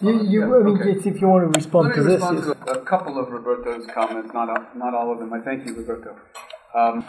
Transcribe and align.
You, 0.00 0.22
you, 0.24 0.42
I 0.42 0.62
mean, 0.62 0.76
Okay. 0.80 1.08
if 1.10 1.20
you 1.20 1.28
want 1.28 1.52
to 1.52 1.58
respond 1.58 1.88
Let 1.88 1.94
to 1.96 2.02
this. 2.02 2.14
respond 2.14 2.42
to 2.42 2.70
a, 2.70 2.84
couple 2.84 3.18
of 3.18 3.30
Roberto's 3.30 3.86
comments, 3.94 4.32
not 4.34 4.76
not 4.76 4.92
all 4.94 5.12
of 5.12 5.18
them. 5.18 5.32
I 5.32 5.40
thank 5.40 5.66
you, 5.66 5.74
Roberto. 5.74 6.16
Um, 6.74 7.04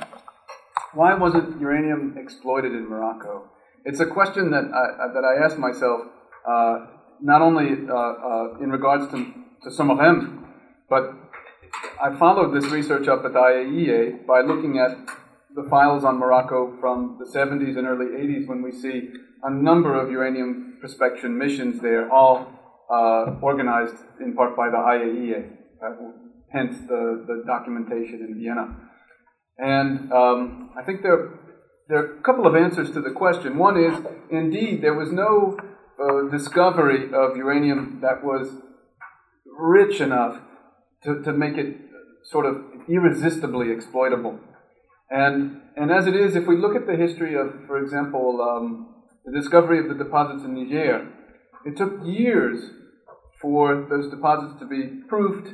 why 0.93 1.13
wasn't 1.15 1.59
uranium 1.59 2.15
exploited 2.17 2.71
in 2.73 2.87
Morocco? 2.87 3.49
It's 3.83 3.99
a 3.99 4.05
question 4.05 4.51
that 4.51 4.65
I, 4.65 5.07
that 5.13 5.23
I 5.25 5.43
ask 5.45 5.57
myself, 5.57 6.01
uh, 6.47 6.85
not 7.21 7.41
only 7.41 7.67
uh, 7.89 7.93
uh, 7.93 8.57
in 8.63 8.69
regards 8.71 9.07
to, 9.11 9.17
to 9.63 9.69
Somerem, 9.69 10.43
but 10.89 11.13
I 12.01 12.15
followed 12.17 12.55
this 12.55 12.71
research 12.71 13.07
up 13.07 13.25
at 13.25 13.33
the 13.33 13.39
IAEA 13.39 14.25
by 14.25 14.41
looking 14.41 14.77
at 14.79 14.91
the 15.55 15.63
files 15.69 16.03
on 16.03 16.17
Morocco 16.17 16.77
from 16.79 17.17
the 17.19 17.25
70s 17.25 17.77
and 17.77 17.87
early 17.87 18.07
80s 18.07 18.47
when 18.47 18.61
we 18.61 18.71
see 18.71 19.09
a 19.45 19.51
number 19.51 19.93
of 19.99 20.09
uranium 20.09 20.77
prospection 20.81 21.37
missions 21.37 21.79
there, 21.81 22.11
all 22.11 22.47
uh, 22.91 23.39
organized 23.41 23.95
in 24.19 24.35
part 24.35 24.57
by 24.57 24.69
the 24.69 24.77
IAEA, 24.77 25.51
uh, 25.83 25.95
hence 26.51 26.77
the, 26.87 27.23
the 27.27 27.43
documentation 27.45 28.25
in 28.27 28.39
Vienna. 28.39 28.75
And 29.57 30.11
um, 30.11 30.71
I 30.79 30.83
think 30.83 31.03
there, 31.03 31.39
there 31.87 31.99
are 31.99 32.17
a 32.17 32.21
couple 32.23 32.47
of 32.47 32.55
answers 32.55 32.89
to 32.91 33.01
the 33.01 33.11
question. 33.11 33.57
One 33.57 33.77
is, 33.77 33.93
indeed, 34.31 34.81
there 34.81 34.95
was 34.95 35.11
no 35.11 35.57
uh, 36.01 36.29
discovery 36.29 37.05
of 37.13 37.37
uranium 37.37 37.99
that 38.01 38.23
was 38.23 38.49
rich 39.57 40.01
enough 40.01 40.39
to, 41.03 41.21
to 41.21 41.31
make 41.31 41.57
it 41.57 41.77
sort 42.23 42.47
of 42.47 42.57
irresistibly 42.89 43.71
exploitable. 43.71 44.39
And, 45.09 45.61
and 45.77 45.91
as 45.91 46.07
it 46.07 46.15
is, 46.15 46.35
if 46.35 46.47
we 46.47 46.57
look 46.57 46.75
at 46.75 46.87
the 46.87 46.95
history 46.95 47.35
of, 47.35 47.53
for 47.67 47.77
example, 47.77 48.41
um, 48.41 48.94
the 49.25 49.31
discovery 49.31 49.79
of 49.79 49.87
the 49.87 50.03
deposits 50.03 50.43
in 50.43 50.53
Niger, 50.53 51.07
it 51.65 51.75
took 51.75 52.05
years 52.05 52.71
for 53.41 53.87
those 53.89 54.09
deposits 54.09 54.59
to 54.59 54.67
be 54.67 55.01
proofed, 55.07 55.53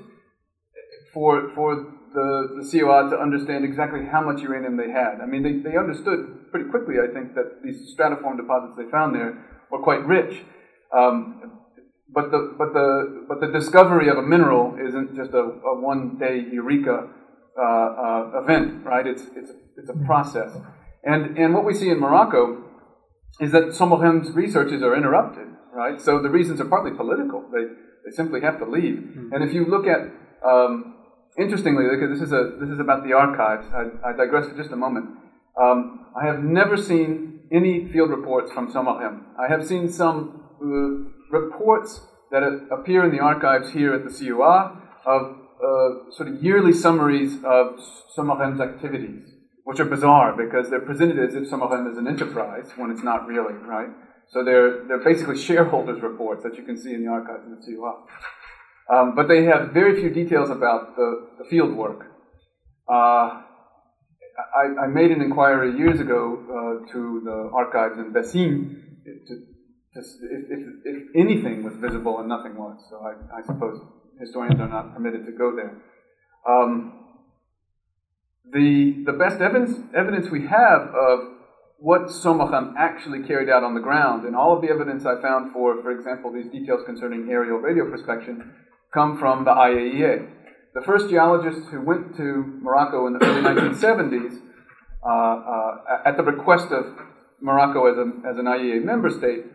for, 1.14 1.52
for 1.56 1.76
the, 2.14 2.62
the 2.62 2.64
CEA 2.64 3.10
to 3.10 3.18
understand 3.18 3.66
exactly 3.66 4.06
how 4.12 4.22
much 4.22 4.42
uranium 4.42 4.78
they 4.78 4.92
had. 4.92 5.20
I 5.22 5.26
mean, 5.26 5.44
they, 5.44 5.70
they 5.70 5.78
understood 5.78 6.52
pretty 6.52 6.70
quickly, 6.70 6.95
I 7.02 7.12
think, 7.14 7.34
that 7.36 7.64
these 7.64 7.95
stratiform 7.95 8.38
deposits 8.38 8.76
they 8.78 8.90
found 8.92 9.16
there 9.16 9.44
were 9.72 9.82
quite 9.82 10.06
rich. 10.06 10.44
Um, 10.95 11.60
but 12.14 12.30
the 12.30 12.56
but 12.58 12.73
the 12.73 13.26
but 13.30 13.40
the 13.40 13.48
discovery 13.48 14.10
of 14.10 14.17
a 14.17 14.22
mineral 14.22 14.76
isn't 14.86 15.16
just 15.16 15.32
a, 15.32 15.40
a 15.40 15.80
one 15.80 16.17
day 16.20 16.44
eureka 16.52 17.08
uh, 17.58 17.64
uh, 17.64 18.42
event, 18.44 18.84
right? 18.86 19.08
It's 19.08 19.23
it's 19.34 19.52
it's 19.78 19.90
a 19.90 20.06
process, 20.06 20.52
and 21.06 21.38
and 21.38 21.54
what 21.54 21.64
we 21.64 21.73
see 21.73 21.90
in 21.90 22.02
Morocco 22.02 22.70
is 23.42 23.52
that 23.52 23.73
Somerhem's 23.73 24.31
researches 24.31 24.81
are 24.84 24.95
interrupted, 24.95 25.47
right? 25.73 26.00
So 26.00 26.22
the 26.22 26.30
reasons 26.30 26.61
are 26.61 26.66
partly 26.66 26.92
political. 26.92 27.44
They 27.52 27.66
they 28.06 28.16
simply 28.16 28.42
have 28.42 28.58
to 28.59 28.66
leave. 28.66 28.98
And 29.31 29.44
if 29.44 29.53
you 29.53 29.66
look 29.66 29.86
at 29.88 30.11
um, 30.48 30.95
interestingly, 31.38 31.86
look 31.86 32.02
at 32.02 32.09
this 32.09 32.22
is 32.22 32.31
a 32.31 32.56
this 32.59 32.70
is 32.70 32.80
about 32.80 33.03
the 33.03 33.14
archives. 33.14 33.67
I, 33.73 34.09
I 34.09 34.14
digress 34.16 34.48
for 34.48 34.56
just 34.56 34.72
a 34.72 34.75
moment. 34.75 35.09
Um, 35.61 36.08
I 36.20 36.25
have 36.25 36.44
never 36.44 36.78
seen 36.78 37.42
any 37.52 37.88
field 37.92 38.09
reports 38.09 38.52
from 38.52 38.72
Somerhem. 38.72 39.23
I 39.38 39.52
have 39.52 39.66
seen 39.66 39.92
some 39.92 40.44
uh, 40.61 41.38
reports 41.38 42.02
that 42.31 42.44
appear 42.72 43.03
in 43.03 43.11
the 43.11 43.20
archives 43.20 43.72
here 43.72 43.94
at 43.94 44.03
the 44.05 44.09
CEA 44.09 44.78
of 45.05 45.36
uh, 45.61 46.11
sort 46.11 46.30
of 46.30 46.42
yearly 46.44 46.73
summaries 46.73 47.36
of 47.44 47.80
Somerhem's 48.17 48.61
activities, 48.61 49.23
which 49.64 49.80
are 49.80 49.86
bizarre 49.86 50.36
because 50.36 50.70
they're 50.70 50.81
presented 50.81 51.20
as 51.20 51.36
if 51.36 51.48
some 51.48 51.62
of 51.62 51.70
them 51.70 51.88
is 51.88 51.98
an 51.98 52.08
enterprise 52.08 52.72
when 52.76 52.92
it's 52.92 53.04
not 53.04 53.28
really, 53.28 53.54
right? 53.54 53.90
So 54.30 54.44
they're, 54.44 54.86
they're 54.86 55.04
basically 55.04 55.38
shareholders' 55.38 56.02
reports 56.02 56.44
that 56.44 56.56
you 56.56 56.64
can 56.64 56.78
see 56.78 56.94
in 56.94 57.04
the 57.04 57.12
archives 57.12 57.44
in 57.45 57.52
the 57.52 57.58
CEA. 57.58 57.94
Um, 58.92 59.16
but 59.16 59.28
they 59.28 59.44
have 59.45 59.72
very 59.72 60.00
few 60.00 60.09
details 60.09 60.50
about 60.50 60.95
the, 60.95 61.28
the 61.38 61.45
field 61.50 61.76
work. 61.76 62.08
Uh, 62.89 63.42
I, 64.55 64.83
I, 64.83 64.88
made 64.88 65.11
an 65.11 65.22
inquiry 65.22 65.78
years 65.78 65.99
ago 65.99 66.39
uh, 66.49 66.92
to 66.92 67.22
the 67.23 67.49
archives 67.54 67.99
in 67.99 68.11
Bessines 68.11 68.76
to, 69.05 69.11
to, 69.28 69.45
if, 69.95 70.05
if, 70.49 70.67
if, 70.83 71.04
anything 71.16 71.64
was 71.64 71.76
visible 71.76 72.20
and 72.20 72.28
nothing 72.28 72.58
was. 72.58 72.82
So 72.89 72.98
I, 72.98 73.39
I, 73.39 73.45
suppose 73.45 73.80
historians 74.20 74.60
are 74.60 74.67
not 74.67 74.93
permitted 74.93 75.26
to 75.26 75.32
go 75.32 75.55
there. 75.55 75.78
Um, 76.48 77.01
the, 78.54 79.04
the 79.06 79.14
best 79.14 79.42
evidence, 79.42 79.80
evidence 79.95 80.30
we 80.30 80.48
have 80.48 80.94
of 80.94 81.20
what 81.78 82.10
Somachan 82.10 82.76
actually 82.78 83.23
carried 83.23 83.50
out 83.50 83.64
on 83.64 83.73
the 83.73 83.82
ground, 83.82 84.26
and 84.26 84.36
all 84.36 84.56
of 84.56 84.62
the 84.62 84.70
evidence 84.70 85.04
I 85.06 85.20
found 85.20 85.52
for, 85.52 85.82
for 85.82 85.92
example, 85.92 86.32
these 86.32 86.52
details 86.52 86.82
concerning 86.86 87.28
aerial 87.30 87.58
radio 87.58 87.86
prospection, 87.86 88.54
come 88.94 89.17
from 89.17 89.45
the 89.45 89.52
IAEA. 89.52 90.30
The 90.76 90.82
first 90.82 91.10
geologists 91.10 91.70
who 91.72 91.82
went 91.82 92.16
to 92.17 92.60
Morocco 92.61 93.08
in 93.08 93.14
the 93.14 93.26
early 93.26 93.42
1970s, 93.73 94.40
uh, 95.04 95.10
uh, 95.10 95.78
at 96.06 96.17
the 96.17 96.23
request 96.23 96.67
of 96.72 96.86
Morocco 97.42 97.88
as, 97.92 97.98
a, 97.98 98.30
as 98.30 98.38
an 98.38 98.45
IAEA 98.45 98.84
member 98.84 99.10
state, 99.10 99.45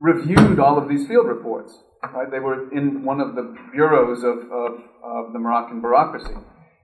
reviewed 0.00 0.58
all 0.58 0.76
of 0.76 0.88
these 0.88 1.06
field 1.06 1.28
reports. 1.28 1.72
Right? 2.02 2.30
They 2.30 2.40
were 2.40 2.72
in 2.72 3.04
one 3.04 3.20
of 3.20 3.36
the 3.36 3.54
bureaus 3.72 4.24
of, 4.24 4.50
of, 4.50 4.80
of 5.04 5.32
the 5.32 5.38
Moroccan 5.38 5.80
bureaucracy. 5.80 6.34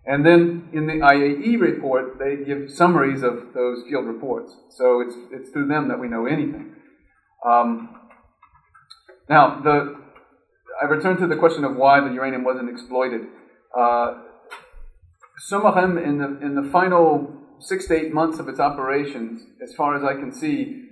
And 0.06 0.24
then 0.24 0.68
in 0.72 0.86
the 0.86 0.94
IAE 0.94 1.60
report, 1.60 2.18
they 2.18 2.44
give 2.44 2.70
summaries 2.70 3.24
of 3.24 3.52
those 3.54 3.82
field 3.88 4.06
reports. 4.06 4.54
So 4.70 5.00
it's, 5.00 5.14
it's 5.32 5.50
through 5.50 5.66
them 5.66 5.88
that 5.88 5.98
we 5.98 6.08
know 6.08 6.26
anything. 6.26 6.76
Um, 7.44 7.96
now, 9.28 9.60
the, 9.60 9.96
I 10.80 10.84
return 10.86 11.16
to 11.18 11.26
the 11.26 11.36
question 11.36 11.64
of 11.64 11.76
why 11.76 12.00
the 12.00 12.14
uranium 12.14 12.44
wasn't 12.44 12.70
exploited. 12.70 13.22
Uh, 13.76 14.22
Somerhem, 15.50 16.02
in 16.02 16.18
the, 16.18 16.38
in 16.40 16.54
the 16.54 16.70
final 16.70 17.32
six 17.58 17.86
to 17.88 17.94
eight 17.94 18.14
months 18.14 18.38
of 18.38 18.48
its 18.48 18.60
operations, 18.60 19.42
as 19.62 19.74
far 19.74 19.96
as 19.96 20.04
I 20.04 20.14
can 20.14 20.32
see, 20.32 20.84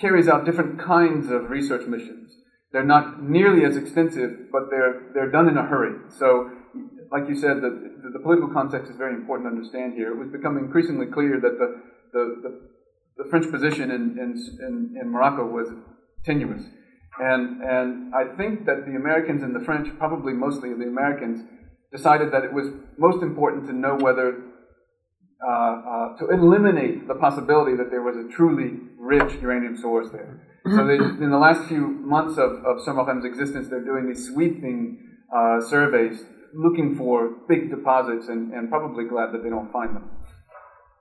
carries 0.00 0.28
out 0.28 0.44
different 0.44 0.80
kinds 0.80 1.30
of 1.30 1.50
research 1.50 1.86
missions. 1.86 2.34
They're 2.72 2.84
not 2.84 3.22
nearly 3.22 3.64
as 3.64 3.76
extensive, 3.76 4.50
but 4.52 4.70
they're, 4.70 5.10
they're 5.14 5.30
done 5.30 5.48
in 5.48 5.56
a 5.56 5.66
hurry. 5.66 5.98
So, 6.18 6.50
like 7.10 7.28
you 7.28 7.36
said, 7.36 7.60
the, 7.60 8.10
the, 8.12 8.18
political 8.18 8.48
context 8.48 8.90
is 8.90 8.96
very 8.96 9.14
important 9.14 9.48
to 9.48 9.56
understand 9.56 9.94
here. 9.94 10.12
It 10.12 10.18
was 10.18 10.28
becoming 10.28 10.64
increasingly 10.64 11.06
clear 11.06 11.40
that 11.40 11.58
the, 11.58 11.82
the, 12.12 12.22
the, 12.42 13.24
the 13.24 13.30
French 13.30 13.50
position 13.50 13.90
in, 13.90 14.18
in, 14.18 14.96
in, 15.00 15.10
Morocco 15.10 15.46
was 15.46 15.68
tenuous. 16.24 16.62
And, 17.18 17.62
and 17.62 18.14
I 18.14 18.36
think 18.36 18.66
that 18.66 18.86
the 18.86 18.94
Americans 18.94 19.42
and 19.42 19.54
the 19.54 19.64
French, 19.64 19.88
probably 19.98 20.32
mostly 20.32 20.72
the 20.74 20.84
Americans, 20.84 21.40
decided 21.90 22.32
that 22.32 22.44
it 22.44 22.52
was 22.52 22.66
most 22.98 23.22
important 23.22 23.66
to 23.66 23.72
know 23.72 23.96
whether 23.96 24.42
uh, 25.40 25.50
uh, 25.50 26.16
to 26.18 26.28
eliminate 26.30 27.06
the 27.08 27.14
possibility 27.14 27.76
that 27.76 27.90
there 27.90 28.02
was 28.02 28.16
a 28.16 28.28
truly 28.28 28.78
rich 28.98 29.34
uranium 29.40 29.76
source 29.76 30.10
there. 30.10 30.44
So 30.66 30.86
they, 30.86 30.96
in 30.96 31.30
the 31.30 31.38
last 31.38 31.66
few 31.66 31.88
months 31.88 32.36
of, 32.38 32.62
of 32.64 33.24
existence, 33.24 33.68
they're 33.68 33.84
doing 33.84 34.08
these 34.08 34.26
sweeping 34.26 34.98
uh, 35.34 35.60
surveys 35.62 36.24
looking 36.54 36.96
for 36.96 37.36
big 37.48 37.70
deposits 37.70 38.28
and, 38.28 38.52
and, 38.52 38.68
probably 38.68 39.04
glad 39.04 39.32
that 39.32 39.42
they 39.42 39.50
don't 39.50 39.72
find 39.72 39.96
them. 39.96 40.10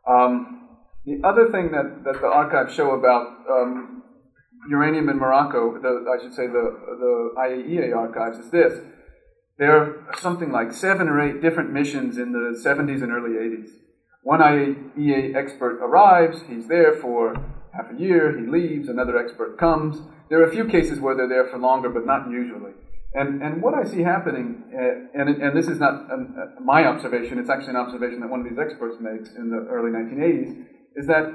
Um, 0.08 0.68
the 1.06 1.22
other 1.24 1.50
thing 1.52 1.72
that, 1.72 2.04
that 2.04 2.22
the 2.22 2.28
archives 2.28 2.74
show 2.74 2.92
about 2.92 3.28
um, 3.50 4.04
uranium 4.70 5.10
in 5.10 5.18
Morocco, 5.18 5.80
the, 5.82 6.06
I 6.10 6.22
should 6.22 6.34
say 6.34 6.48
the, 6.48 6.76
the 7.00 7.34
IAEA 7.38 7.96
archives, 7.96 8.40
is 8.40 8.52
this. 8.52 8.80
There 9.58 9.76
are 9.76 10.16
something 10.20 10.52
like 10.52 10.72
seven 10.74 11.08
or 11.08 11.20
eight 11.22 11.42
different 11.42 11.72
missions 11.72 12.18
in 12.18 12.32
the 12.32 12.60
70s 12.64 13.02
and 13.02 13.12
early 13.12 13.36
80s. 13.36 13.70
One 14.24 14.40
IAEA 14.40 15.36
expert 15.36 15.80
arrives, 15.82 16.42
he's 16.48 16.68
there 16.68 16.94
for 16.96 17.36
half 17.74 17.92
a 17.96 18.00
year, 18.00 18.38
he 18.38 18.46
leaves, 18.46 18.90
another 18.90 19.18
expert 19.18 19.58
comes. 19.58 20.02
There 20.30 20.42
are 20.42 20.48
a 20.48 20.52
few 20.52 20.66
cases 20.66 21.00
where 21.00 21.16
they're 21.16 21.30
there 21.30 21.48
for 21.48 21.58
longer, 21.58 21.90
but 21.90 22.06
not 22.06 22.30
usually. 22.30 22.74
And, 23.14 23.42
and 23.42 23.62
what 23.62 23.74
I 23.74 23.84
see 23.84 24.02
happening, 24.02 24.64
uh, 24.74 25.20
and, 25.20 25.42
and 25.42 25.58
this 25.58 25.68
is 25.68 25.80
not 25.80 26.12
uh, 26.12 26.62
my 26.62 26.86
observation, 26.86 27.40
it's 27.40 27.50
actually 27.50 27.72
an 27.72 27.78
observation 27.78 28.20
that 28.20 28.30
one 28.30 28.42
of 28.42 28.50
these 28.50 28.60
experts 28.60 28.98
makes 29.00 29.34
in 29.36 29.50
the 29.50 29.66
early 29.72 29.92
1980s, 29.92 30.66
is 30.96 31.08
that 31.08 31.34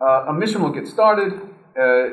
uh, 0.00 0.26
a 0.28 0.32
mission 0.32 0.62
will 0.62 0.72
get 0.72 0.86
started, 0.86 1.34
uh, 1.34 2.08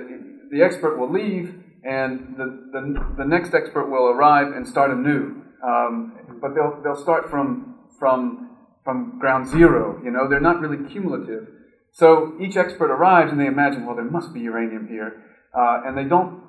the 0.52 0.62
expert 0.62 0.98
will 0.98 1.12
leave, 1.12 1.56
and 1.84 2.36
the, 2.38 2.70
the, 2.74 3.14
the, 3.18 3.26
next 3.26 3.54
expert 3.54 3.90
will 3.90 4.08
arrive 4.08 4.48
and 4.52 4.68
start 4.68 4.92
anew. 4.92 5.42
Um, 5.64 6.40
but 6.42 6.54
they'll, 6.54 6.82
they'll 6.84 7.02
start 7.02 7.30
from, 7.30 7.78
from, 7.98 8.58
from 8.84 9.18
ground 9.20 9.48
zero, 9.48 10.02
you 10.04 10.12
know, 10.12 10.28
they're 10.28 10.42
not 10.42 10.60
really 10.60 10.88
cumulative. 10.90 11.48
So 11.94 12.36
each 12.42 12.58
expert 12.58 12.92
arrives 12.92 13.32
and 13.32 13.40
they 13.40 13.48
imagine, 13.48 13.86
well, 13.86 13.96
there 13.96 14.06
must 14.06 14.34
be 14.34 14.42
uranium 14.42 14.88
here. 14.88 15.24
And 15.54 15.98
they 15.98 16.04
don't 16.04 16.44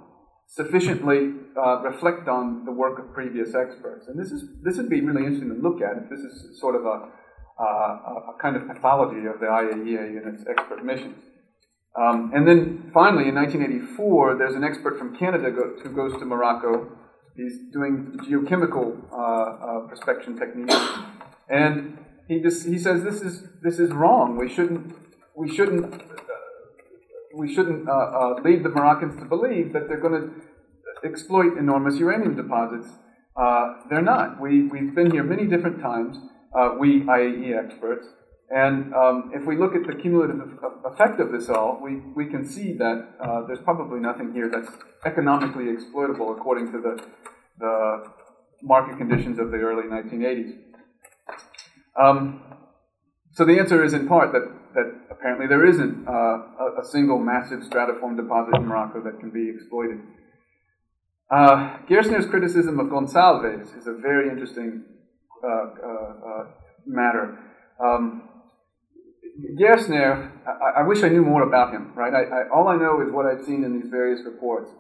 sufficiently 0.48 1.30
uh, 1.56 1.82
reflect 1.82 2.26
on 2.26 2.64
the 2.64 2.72
work 2.72 2.98
of 2.98 3.12
previous 3.12 3.54
experts. 3.54 4.08
And 4.08 4.18
this 4.18 4.32
is 4.32 4.48
this 4.64 4.76
would 4.78 4.88
be 4.88 5.00
really 5.00 5.24
interesting 5.24 5.50
to 5.50 5.60
look 5.60 5.82
at. 5.82 6.02
if 6.02 6.10
This 6.10 6.20
is 6.20 6.58
sort 6.58 6.74
of 6.74 6.84
a, 6.86 7.08
uh, 7.60 7.64
a 7.64 8.36
kind 8.40 8.56
of 8.56 8.66
pathology 8.66 9.26
of 9.26 9.40
the 9.40 9.46
IAEA 9.46 10.24
and 10.24 10.34
its 10.34 10.44
expert 10.48 10.84
missions. 10.84 11.22
Um, 12.00 12.32
and 12.34 12.46
then 12.46 12.90
finally, 12.94 13.28
in 13.28 13.34
1984, 13.34 14.38
there's 14.38 14.54
an 14.54 14.64
expert 14.64 14.98
from 14.98 15.16
Canada 15.16 15.50
go, 15.50 15.74
who 15.82 15.90
goes 15.90 16.12
to 16.18 16.24
Morocco. 16.24 16.92
He's 17.36 17.58
doing 17.72 18.16
geochemical 18.24 18.96
uh, 19.12 19.16
uh, 19.16 19.88
prospection 19.88 20.38
techniques, 20.38 20.74
and 21.48 21.98
he 22.26 22.40
just, 22.40 22.66
he 22.66 22.78
says 22.78 23.04
this 23.04 23.20
is 23.20 23.42
this 23.62 23.78
is 23.78 23.90
wrong. 23.90 24.36
We 24.36 24.48
shouldn't 24.48 24.94
we 25.36 25.54
shouldn't 25.54 26.02
we 27.38 27.55
shouldn't 27.55 27.88
uh, 27.88 27.93
uh, 27.93 28.35
lead 28.44 28.64
the 28.64 28.69
Moroccans 28.69 29.19
to 29.20 29.25
believe 29.25 29.73
that 29.73 29.88
they're 29.88 30.00
going 30.00 30.20
to 30.20 31.08
exploit 31.08 31.56
enormous 31.56 31.99
uranium 31.99 32.35
deposits. 32.37 32.88
Uh, 33.40 33.75
they're 33.88 34.02
not. 34.02 34.40
We 34.40 34.67
we've 34.67 34.94
been 34.94 35.11
here 35.11 35.23
many 35.23 35.46
different 35.46 35.81
times. 35.81 36.19
we 36.81 36.88
IAEA 37.02 37.64
experts, 37.64 38.06
and 38.50 38.94
um, 38.94 39.31
if 39.35 39.44
we 39.46 39.56
look 39.58 39.75
at 39.75 39.87
the 39.87 39.94
cumulative 39.94 40.40
effect 40.85 41.20
of 41.20 41.31
this 41.31 41.50
all, 41.50 41.81
we, 41.82 42.00
we 42.17 42.26
can 42.26 42.46
see 42.46 42.73
that 42.79 43.08
uh, 43.20 43.46
there's 43.46 43.61
probably 43.61 44.00
nothing 44.00 44.32
here 44.32 44.49
that's 44.50 44.70
economically 45.05 45.69
exploitable 45.70 46.32
according 46.32 46.73
to 46.73 46.81
the, 46.81 47.05
the 47.58 48.05
market 48.62 48.96
conditions 48.96 49.38
of 49.38 49.50
the 49.50 49.58
early 49.58 49.82
1980s. 49.82 50.56
Um, 52.00 52.43
so 53.32 53.44
the 53.44 53.58
answer 53.58 53.84
is 53.84 53.93
in 53.93 54.08
part 54.08 54.32
that, 54.32 54.50
that 54.75 54.94
apparently 55.11 55.46
there 55.46 55.67
isn't 55.67 56.08
uh, 56.08 56.38
a, 56.80 56.84
single 56.84 57.19
massive 57.19 57.60
stratiform 57.60 58.16
deposit 58.16 58.56
in 58.56 58.66
Morocco 58.66 59.02
that 59.02 59.20
can 59.20 59.30
be 59.30 59.50
exploited. 59.54 59.98
Uh, 61.30 61.78
criticism 62.30 62.80
of 62.80 62.86
Gonsalves 62.86 63.76
is 63.76 63.86
a 63.86 63.92
very 63.92 64.30
interesting 64.30 64.84
uh, 65.44 65.48
uh, 65.48 66.12
uh 66.26 66.44
matter. 66.86 67.38
Um, 67.84 68.28
I, 70.46 70.80
I, 70.80 70.82
wish 70.82 71.02
I 71.04 71.08
knew 71.08 71.22
more 71.22 71.42
about 71.42 71.72
him, 71.72 71.92
right? 71.94 72.12
I, 72.12 72.22
I, 72.22 72.48
all 72.48 72.66
I 72.66 72.76
know 72.76 73.00
is 73.02 73.12
what 73.12 73.26
I've 73.26 73.44
seen 73.44 73.62
in 73.62 73.78
these 73.78 73.90
various 73.90 74.20
reports. 74.24 74.70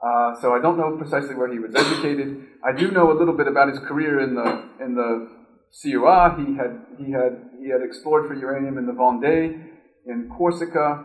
Uh, 0.00 0.40
so 0.40 0.54
I 0.54 0.60
don't 0.62 0.78
know 0.78 0.96
precisely 0.96 1.34
where 1.34 1.52
he 1.52 1.58
was 1.58 1.74
educated. 1.74 2.46
I 2.64 2.72
do 2.72 2.90
know 2.92 3.10
a 3.10 3.16
little 3.18 3.36
bit 3.36 3.48
about 3.48 3.68
his 3.68 3.80
career 3.80 4.20
in 4.20 4.34
the 4.34 4.64
in 4.80 4.94
the 4.94 5.28
CEA. 5.74 6.46
He 6.46 6.56
had 6.56 6.86
he 6.98 7.12
had 7.12 7.50
he 7.60 7.68
had 7.68 7.82
explored 7.82 8.28
for 8.28 8.34
uranium 8.34 8.78
in 8.78 8.86
the 8.86 8.92
Vendée, 8.92 9.60
in 10.06 10.30
Corsica, 10.36 11.04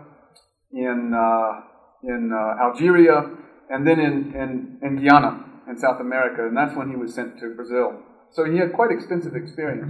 in 0.74 1.14
uh, 1.14 1.62
in 2.04 2.32
uh, 2.34 2.64
Algeria, 2.64 3.30
and 3.70 3.88
then 3.88 4.00
in, 4.00 4.34
in 4.36 4.80
in 4.82 4.96
Guyana 4.98 5.46
in 5.70 5.78
South 5.78 6.02
America, 6.02 6.46
and 6.46 6.58
that's 6.58 6.76
when 6.76 6.90
he 6.90 6.96
was 6.96 7.14
sent 7.14 7.40
to 7.40 7.56
Brazil. 7.56 8.00
So 8.32 8.46
he 8.46 8.58
had 8.58 8.74
quite 8.74 8.92
extensive 8.92 9.36
experience 9.36 9.88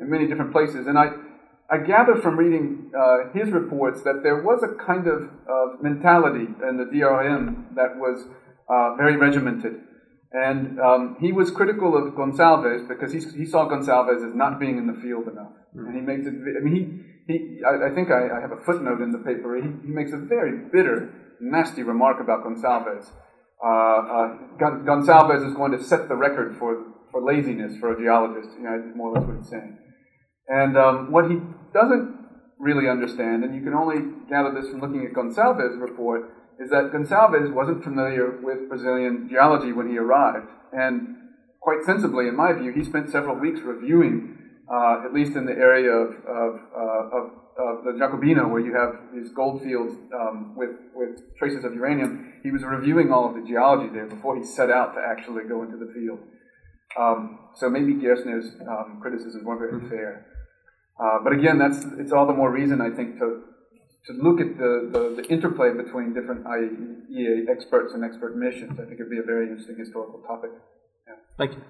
in 0.00 0.10
many 0.10 0.26
different 0.26 0.52
places, 0.52 0.86
and 0.86 0.98
I. 0.98 1.10
I 1.72 1.78
gather 1.78 2.16
from 2.16 2.36
reading 2.36 2.90
uh, 2.98 3.30
his 3.32 3.52
reports 3.52 4.02
that 4.02 4.24
there 4.24 4.42
was 4.42 4.60
a 4.64 4.74
kind 4.84 5.06
of 5.06 5.22
uh, 5.22 5.80
mentality 5.80 6.48
in 6.68 6.76
the 6.78 6.84
DRM 6.92 7.76
that 7.76 7.94
was 7.94 8.26
uh, 8.68 8.96
very 8.96 9.16
regimented. 9.16 9.74
And 10.32 10.78
um, 10.78 11.16
he 11.20 11.32
was 11.32 11.50
critical 11.50 11.96
of 11.96 12.14
Gonsalves 12.14 12.86
because 12.86 13.12
he, 13.12 13.20
he 13.36 13.44
saw 13.44 13.68
Gonsalves 13.68 14.24
as 14.26 14.34
not 14.34 14.60
being 14.60 14.78
in 14.78 14.86
the 14.86 14.94
field 14.94 15.26
enough. 15.26 15.50
Mm. 15.76 15.86
And 15.88 15.94
he 15.96 16.00
makes 16.00 16.26
it, 16.26 16.34
I 16.34 16.62
mean, 16.62 16.74
he, 16.74 17.09
he 17.26 17.60
I, 17.66 17.90
I 17.90 17.94
think 17.94 18.10
I, 18.10 18.38
I, 18.38 18.40
have 18.40 18.52
a 18.52 18.60
footnote 18.64 19.00
in 19.00 19.12
the 19.12 19.18
paper. 19.18 19.56
He, 19.56 19.68
he, 19.86 19.92
makes 19.92 20.12
a 20.12 20.16
very 20.16 20.68
bitter, 20.72 21.12
nasty 21.40 21.82
remark 21.82 22.20
about 22.20 22.44
Gonsalves. 22.44 23.06
Uh, 23.62 23.68
uh, 23.68 24.36
Gonsalves 24.58 25.46
is 25.46 25.54
going 25.54 25.72
to 25.72 25.82
set 25.82 26.08
the 26.08 26.16
record 26.16 26.56
for, 26.58 26.84
for 27.10 27.22
laziness 27.22 27.76
for 27.78 27.92
a 27.92 28.00
geologist, 28.00 28.50
you 28.56 28.64
know, 28.64 28.92
more 28.94 29.10
or 29.10 29.20
less 29.20 29.28
what 29.28 29.36
he's 29.36 29.48
saying. 29.48 29.78
And 30.48 30.76
um, 30.76 31.12
what 31.12 31.30
he 31.30 31.38
doesn't 31.72 32.16
really 32.58 32.88
understand, 32.88 33.44
and 33.44 33.54
you 33.54 33.62
can 33.62 33.74
only 33.74 34.02
gather 34.28 34.52
this 34.52 34.70
from 34.70 34.80
looking 34.80 35.06
at 35.06 35.12
Gonsalves' 35.12 35.80
report, 35.80 36.32
is 36.60 36.70
that 36.70 36.92
Gonsalves 36.92 37.52
wasn't 37.52 37.82
familiar 37.82 38.38
with 38.42 38.68
Brazilian 38.68 39.28
geology 39.30 39.72
when 39.72 39.88
he 39.88 39.96
arrived. 39.96 40.48
And 40.72 41.16
quite 41.60 41.84
sensibly, 41.84 42.28
in 42.28 42.36
my 42.36 42.52
view, 42.52 42.72
he 42.72 42.84
spent 42.84 43.10
several 43.10 43.36
weeks 43.36 43.60
reviewing, 43.60 44.36
uh, 44.70 45.02
at 45.04 45.12
least 45.12 45.36
in 45.36 45.46
the 45.46 45.52
area 45.52 45.90
of, 45.90 46.14
of, 46.24 46.60
uh, 46.76 47.16
of, 47.16 47.30
of, 47.58 47.84
the 47.84 47.92
Jacobina, 47.98 48.48
where 48.48 48.60
you 48.60 48.72
have 48.74 48.94
these 49.12 49.32
gold 49.32 49.62
fields 49.62 49.94
um, 50.14 50.54
with, 50.56 50.70
with 50.94 51.36
traces 51.38 51.64
of 51.64 51.74
uranium. 51.74 52.34
He 52.42 52.50
was 52.52 52.62
reviewing 52.62 53.12
all 53.12 53.28
of 53.28 53.34
the 53.34 53.46
geology 53.46 53.92
there 53.92 54.06
before 54.06 54.36
he 54.36 54.44
set 54.44 54.70
out 54.70 54.94
to 54.94 55.00
actually 55.00 55.44
go 55.48 55.62
into 55.64 55.76
the 55.76 55.92
field. 55.92 56.20
Um, 56.98 57.38
so 57.54 57.68
maybe 57.68 57.94
Gerstner's 57.94 58.54
um, 58.68 59.00
criticisms 59.02 59.44
weren't 59.44 59.60
very 59.60 59.88
fair. 59.88 60.26
Uh, 61.00 61.18
but 61.24 61.32
again, 61.32 61.58
that's 61.58 61.84
it's 61.98 62.12
all 62.12 62.26
the 62.26 62.32
more 62.32 62.50
reason 62.50 62.80
I 62.80 62.90
think 62.90 63.18
to 63.18 63.42
to 64.06 64.12
look 64.14 64.40
at 64.40 64.56
the, 64.56 64.88
the, 64.92 65.22
the, 65.22 65.28
interplay 65.28 65.72
between 65.74 66.14
different 66.14 66.44
IAEA 66.44 67.48
experts 67.50 67.92
and 67.92 68.02
expert 68.02 68.34
missions. 68.34 68.80
I 68.80 68.84
think 68.84 68.94
it'd 68.94 69.10
be 69.10 69.18
a 69.18 69.22
very 69.22 69.48
interesting 69.48 69.76
historical 69.78 70.20
topic. 70.26 70.50
Yeah. 71.06 71.14
Thank 71.36 71.52
you. 71.52 71.62